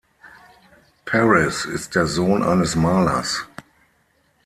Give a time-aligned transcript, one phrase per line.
[1.05, 3.45] Paris ist der Sohn eines Malers.